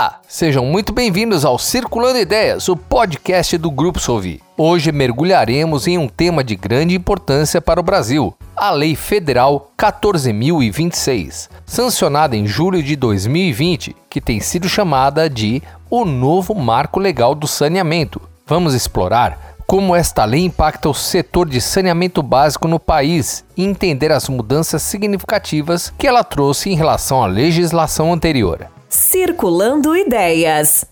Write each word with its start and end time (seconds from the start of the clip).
Olá, 0.00 0.18
sejam 0.26 0.64
muito 0.64 0.94
bem-vindos 0.94 1.44
ao 1.44 1.58
Circulando 1.58 2.18
Ideias, 2.18 2.70
o 2.70 2.74
podcast 2.74 3.58
do 3.58 3.70
Grupo 3.70 4.00
Sovi. 4.00 4.40
Hoje 4.56 4.90
mergulharemos 4.90 5.86
em 5.86 5.98
um 5.98 6.08
tema 6.08 6.42
de 6.42 6.56
grande 6.56 6.94
importância 6.94 7.60
para 7.60 7.78
o 7.78 7.82
Brasil, 7.82 8.34
a 8.56 8.70
Lei 8.70 8.96
Federal 8.96 9.70
14.026, 9.78 11.50
sancionada 11.66 12.34
em 12.34 12.46
julho 12.46 12.82
de 12.82 12.96
2020, 12.96 13.94
que 14.08 14.22
tem 14.22 14.40
sido 14.40 14.70
chamada 14.70 15.28
de 15.28 15.62
o 15.90 16.06
novo 16.06 16.54
Marco 16.54 16.98
Legal 16.98 17.34
do 17.34 17.46
Saneamento. 17.46 18.22
Vamos 18.46 18.72
explorar 18.72 19.54
como 19.66 19.94
esta 19.94 20.24
lei 20.24 20.46
impacta 20.46 20.88
o 20.88 20.94
setor 20.94 21.46
de 21.46 21.60
saneamento 21.60 22.22
básico 22.22 22.66
no 22.66 22.80
país 22.80 23.44
e 23.54 23.64
entender 23.66 24.12
as 24.12 24.30
mudanças 24.30 24.80
significativas 24.80 25.92
que 25.98 26.06
ela 26.06 26.24
trouxe 26.24 26.70
em 26.70 26.74
relação 26.74 27.22
à 27.22 27.26
legislação 27.26 28.14
anterior. 28.14 28.66
Circulando 28.92 29.96
Ideias. 29.96 30.84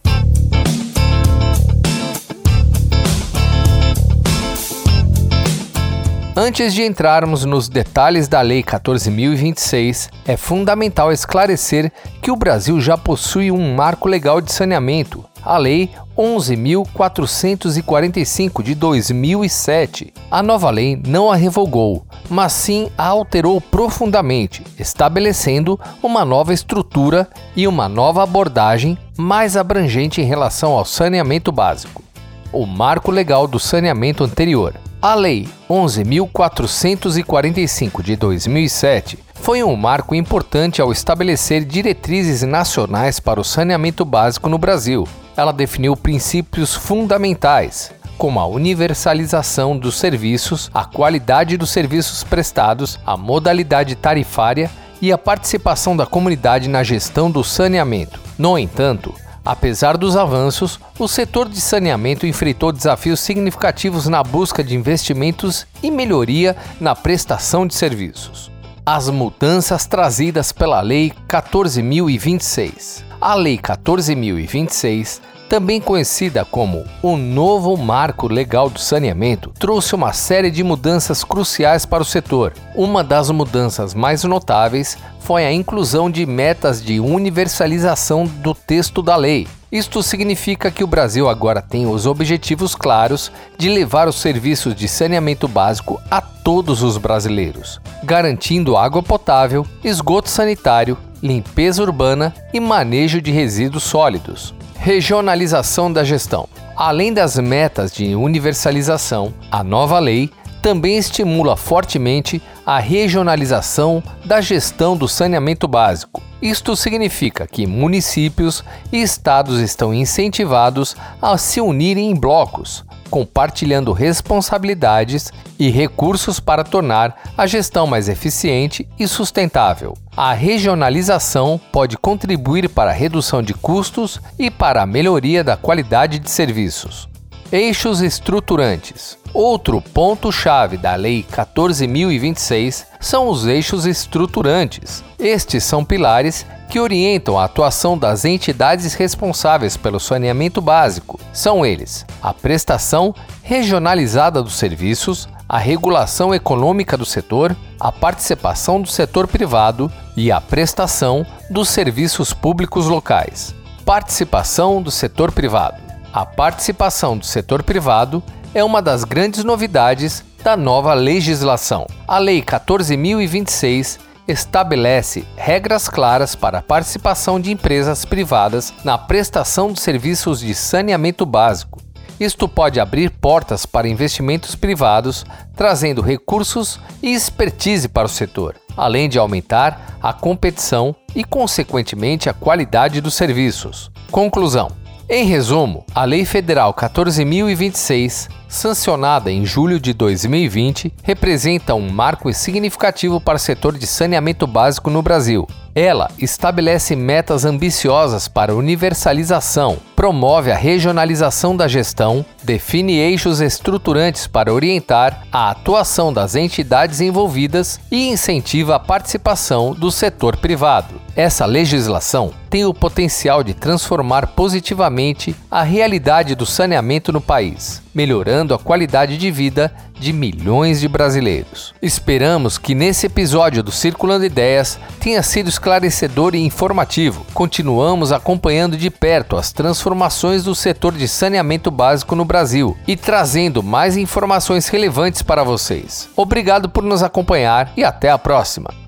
Antes 6.37 6.73
de 6.73 6.85
entrarmos 6.85 7.45
nos 7.45 7.69
detalhes 7.69 8.29
da 8.29 8.41
Lei 8.41 8.63
14.026, 8.63 10.09
é 10.25 10.37
fundamental 10.37 11.11
esclarecer 11.11 11.91
que 12.23 12.31
o 12.31 12.37
Brasil 12.37 12.81
já 12.81 12.97
possui 12.97 13.51
um 13.51 13.75
marco 13.75 14.09
legal 14.09 14.41
de 14.41 14.53
saneamento, 14.53 15.25
a 15.49 15.57
Lei 15.57 15.91
11.445 16.15 18.63
de 18.63 18.75
2007. 18.75 20.13
A 20.31 20.43
nova 20.43 20.69
lei 20.69 21.01
não 21.07 21.33
a 21.33 21.37
revogou, 21.37 22.05
mas 22.29 22.53
sim 22.53 22.91
a 22.99 23.07
alterou 23.07 23.59
profundamente, 23.59 24.63
estabelecendo 24.79 25.81
uma 26.03 26.23
nova 26.23 26.53
estrutura 26.53 27.27
e 27.57 27.67
uma 27.67 27.89
nova 27.89 28.23
abordagem 28.23 28.99
mais 29.17 29.57
abrangente 29.57 30.21
em 30.21 30.25
relação 30.25 30.73
ao 30.73 30.85
saneamento 30.85 31.51
básico. 31.51 32.05
O 32.53 32.67
marco 32.67 33.11
legal 33.11 33.49
do 33.49 33.59
saneamento 33.59 34.23
anterior. 34.23 34.75
A 35.01 35.15
Lei 35.15 35.49
11.445 35.71 38.03
de 38.03 38.17
2007 38.17 39.17
foi 39.33 39.63
um 39.63 39.77
marco 39.77 40.13
importante 40.13 40.83
ao 40.83 40.91
estabelecer 40.91 41.65
diretrizes 41.65 42.43
nacionais 42.43 43.21
para 43.21 43.41
o 43.41 43.45
saneamento 43.45 44.05
básico 44.05 44.49
no 44.49 44.59
Brasil, 44.59 45.07
ela 45.37 45.53
definiu 45.53 45.97
princípios 45.97 46.75
fundamentais, 46.75 47.93
como 48.19 48.41
a 48.41 48.47
universalização 48.49 49.79
dos 49.79 49.97
serviços, 49.97 50.69
a 50.75 50.85
qualidade 50.85 51.57
dos 51.57 51.71
serviços 51.71 52.25
prestados, 52.25 52.99
a 53.07 53.17
modalidade 53.17 53.95
tarifária 53.95 54.69
e 55.01 55.13
a 55.13 55.19
participação 55.19 55.97
da 55.97 56.07
comunidade 56.07 56.69
na 56.69 56.83
gestão 56.83 57.31
do 57.31 57.45
saneamento. 57.45 58.19
No 58.37 58.59
entanto, 58.59 59.15
apesar 59.49 59.97
dos 59.97 60.15
avanços, 60.15 60.79
o 60.99 61.09
setor 61.09 61.49
de 61.49 61.59
saneamento 61.59 62.27
enfrentou 62.27 62.71
desafios 62.71 63.19
significativos 63.19 64.07
na 64.07 64.23
busca 64.23 64.63
de 64.63 64.77
investimentos 64.77 65.67
e 65.83 65.91
melhoria 65.91 66.55
na 66.79 66.95
prestação 66.95 67.67
de 67.67 67.75
serviços. 67.75 68.51
As 68.85 69.09
mudanças 69.09 69.87
trazidas 69.87 70.53
pela 70.53 70.83
Lei 70.83 71.15
14.026. 71.27 73.08
A 73.21 73.35
Lei 73.35 73.59
14.026 73.59 75.21
também 75.49 75.81
conhecida 75.81 76.45
como 76.45 76.85
o 77.03 77.17
Novo 77.17 77.77
Marco 77.77 78.29
Legal 78.29 78.69
do 78.69 78.79
Saneamento, 78.79 79.51
trouxe 79.59 79.95
uma 79.95 80.13
série 80.13 80.51
de 80.51 80.63
mudanças 80.63 81.25
cruciais 81.25 81.87
para 81.87 82.03
o 82.03 82.07
setor. 82.07 82.53
Uma 82.75 83.03
das 83.03 83.31
mudanças 83.31 83.95
mais 83.95 84.23
notáveis 84.25 84.99
foi 85.21 85.47
a 85.47 85.53
inclusão 85.53 86.11
de 86.11 86.27
metas 86.27 86.83
de 86.83 87.01
universalização 87.01 88.27
do 88.27 88.55
texto 88.55 89.03
da 89.03 89.17
lei. 89.17 89.49
Isto 89.71 90.03
significa 90.03 90.71
que 90.71 90.83
o 90.83 90.87
Brasil 90.87 91.29
agora 91.29 91.61
tem 91.61 91.87
os 91.87 92.07
objetivos 92.07 92.75
claros 92.75 93.31
de 93.59 93.69
levar 93.69 94.09
os 94.09 94.17
serviços 94.17 94.75
de 94.75 94.89
saneamento 94.89 95.47
básico 95.47 96.01
a 96.11 96.23
todos 96.23 96.83
os 96.83 96.97
brasileiros, 96.97 97.79
garantindo 98.03 98.79
água 98.79 99.03
potável, 99.03 99.67
esgoto 99.85 100.31
sanitário, 100.31 100.97
limpeza 101.23 101.83
urbana 101.83 102.35
e 102.53 102.61
manejo 102.61 103.21
de 103.21 103.31
resíduos 103.31 103.85
sólidos. 103.85 104.55
Regionalização 104.77 105.93
da 105.93 106.05
gestão. 106.05 106.49
Além 106.77 107.13
das 107.13 107.37
metas 107.39 107.93
de 107.93 108.15
universalização, 108.15 109.35
a 109.51 109.65
nova 109.65 109.99
lei 109.99 110.31
também 110.63 110.97
estimula 110.97 111.57
fortemente 111.57 112.41
a 112.65 112.79
regionalização 112.79 114.03
da 114.25 114.41
gestão 114.41 114.97
do 114.97 115.09
saneamento 115.09 115.67
básico. 115.67 116.23
Isto 116.41 116.77
significa 116.77 117.47
que 117.49 117.67
municípios 117.67 118.63
e 118.93 119.03
estados 119.03 119.61
estão 119.61 119.93
incentivados 119.93 120.95
a 121.21 121.37
se 121.37 121.61
unirem 121.61 122.11
em 122.11 122.15
blocos, 122.15 122.85
compartilhando 123.11 123.93
responsabilidades 123.93 125.33
e 125.59 125.69
recursos 125.69 126.39
para 126.39 126.63
tornar 126.63 127.21
a 127.37 127.45
gestão 127.47 127.89
mais 127.89 128.09
eficiente 128.09 128.89
e 128.99 129.09
sustentável. 129.09 129.97
A 130.17 130.33
regionalização 130.33 131.61
pode 131.73 131.97
contribuir 131.97 132.69
para 132.69 132.91
a 132.91 132.95
redução 132.95 133.43
de 133.43 133.53
custos 133.53 134.21
e 134.39 134.49
para 134.49 134.83
a 134.83 134.87
melhoria 134.87 135.43
da 135.43 135.57
qualidade 135.57 136.21
de 136.21 136.31
serviços. 136.31 137.09
Eixos 137.51 138.03
estruturantes. 138.03 139.17
Outro 139.33 139.81
ponto-chave 139.81 140.77
da 140.77 140.95
Lei 140.95 141.25
14.026 141.33 142.85
são 143.01 143.29
os 143.29 143.47
eixos 143.47 143.87
estruturantes. 143.87 145.03
Estes 145.19 145.65
são 145.65 145.83
pilares 145.83 146.45
que 146.69 146.79
orientam 146.79 147.39
a 147.39 147.45
atuação 147.45 147.97
das 147.97 148.27
entidades 148.27 148.93
responsáveis 148.93 149.79
pelo 149.79 149.99
saneamento 149.99 150.61
básico. 150.61 151.19
São 151.33 151.65
eles: 151.65 152.05
a 152.21 152.35
prestação 152.35 153.15
regionalizada 153.43 154.43
dos 154.43 154.57
serviços, 154.57 155.27
a 155.49 155.57
regulação 155.57 156.35
econômica 156.35 156.99
do 156.99 157.07
setor, 157.07 157.57
a 157.81 157.91
participação 157.91 158.83
do 158.83 158.89
setor 158.89 159.27
privado 159.27 159.91
e 160.15 160.31
a 160.31 160.39
prestação 160.39 161.25
dos 161.49 161.71
serviços 161.71 162.35
públicos 162.35 162.89
locais. 162.89 163.55
Participação 163.87 164.83
do 164.83 164.91
setor 164.91 165.33
privado. 165.33 165.88
A 166.13 166.25
participação 166.25 167.19
do 167.19 167.27
setor 167.27 167.63
privado 167.63 168.23
é 168.55 168.65
uma 168.65 168.81
das 168.81 169.05
grandes 169.05 169.45
novidades 169.45 170.25
da 170.43 170.57
nova 170.57 170.95
legislação. 170.95 171.87
A 172.07 172.19
Lei 172.19 172.41
14.026 172.43 173.99
estabelece 174.27 175.27
regras 175.37 175.89
claras 175.89 176.35
para 176.35 176.59
a 176.59 176.63
participação 176.63 177.39
de 177.39 177.53
empresas 177.53 178.07
privadas 178.07 178.73
na 178.83 178.97
prestação 178.97 179.71
de 179.71 179.81
serviços 179.81 180.41
de 180.41 180.55
saneamento 180.55 181.27
básico. 181.27 181.79
Isto 182.19 182.49
pode 182.49 182.81
abrir 182.81 183.11
portas 183.11 183.67
para 183.67 183.89
investimentos 183.89 184.55
privados, 184.55 185.25
trazendo 185.55 186.03
recursos 186.03 186.81
e 187.03 187.13
expertise 187.13 187.87
para 187.87 188.07
o 188.07 188.11
setor, 188.11 188.57
além 188.77 189.09
de 189.09 189.19
aumentar 189.19 189.99
a 190.03 190.13
competição 190.13 190.97
e, 191.15 191.23
consequentemente, 191.23 192.29
a 192.29 192.35
qualidade 192.35 193.01
dos 193.01 193.15
serviços. 193.15 193.91
Conclusão: 194.11 194.69
em 195.09 195.25
resumo, 195.25 195.87
a 195.95 196.05
Lei 196.05 196.27
Federal 196.27 196.75
14.026, 196.75 198.29
sancionada 198.47 199.33
em 199.33 199.43
julho 199.43 199.81
de 199.81 199.95
2020, 199.95 200.93
representa 201.03 201.75
um 201.75 201.91
marco 201.91 202.31
significativo 202.35 203.19
para 203.19 203.37
o 203.37 203.39
setor 203.39 203.79
de 203.79 203.87
saneamento 203.87 204.47
básico 204.47 204.91
no 204.91 205.01
Brasil. 205.01 205.49
Ela 205.75 206.11
estabelece 206.19 206.95
metas 206.95 207.47
ambiciosas 207.47 208.29
para 208.29 208.55
universalização, 208.55 209.79
promove 209.97 210.53
a 210.53 210.57
regionalização 210.57 211.57
da 211.57 211.67
gestão, 211.67 212.23
define 212.43 212.99
eixos 212.99 213.41
estruturantes 213.41 214.27
para 214.27 214.53
orientar 214.53 215.23
a 215.33 215.51
atuação 215.51 216.13
das 216.13 216.35
entidades 216.35 217.01
envolvidas 217.01 217.81
e 217.91 218.09
incentiva 218.09 218.77
a 218.77 218.81
participação 218.81 219.73
do 219.73 219.91
setor 219.91 220.37
privado. 220.37 221.01
Essa 221.19 221.45
legislação 221.47 222.33
tem 222.49 222.65
o 222.65 222.73
potencial 222.73 223.43
de 223.43 223.53
transformar 223.53 224.29
positivamente 224.29 225.35
a 225.51 225.65
realidade 225.65 226.37
do 226.37 226.47
saneamento 226.47 227.13
no 227.13 227.21
país, 227.21 227.83
melhorando 227.93 228.55
a 228.55 228.59
qualidade 228.59 229.19
de 229.19 229.29
vida 229.29 229.75
de 229.99 230.13
milhões 230.13 230.79
de 230.79 230.87
brasileiros. 230.87 231.75
Esperamos 231.83 232.57
que 232.57 232.73
nesse 232.73 233.07
episódio 233.07 233.65
do 233.65 233.73
Circulando 233.73 234.27
Ideias 234.27 234.79
tenha 235.01 235.21
sido 235.21 235.49
esclarecedor 235.49 236.37
e 236.37 236.39
informativo. 236.39 237.27
Continuamos 237.35 238.13
acompanhando 238.13 238.77
de 238.77 238.89
perto 238.89 239.37
as 239.37 239.51
transformações 239.51 240.45
do 240.45 240.55
setor 240.55 240.93
de 240.93 241.09
saneamento 241.09 241.69
básico 241.69 242.15
no 242.15 242.25
Brasil 242.25 242.77
e 242.87 242.95
trazendo 242.95 243.61
mais 243.61 243.97
informações 243.97 244.69
relevantes 244.69 245.21
para 245.21 245.43
vocês. 245.43 246.09
Obrigado 246.15 246.69
por 246.69 246.85
nos 246.85 247.03
acompanhar 247.03 247.73
e 247.77 247.83
até 247.83 248.09
a 248.09 248.17
próxima. 248.19 248.88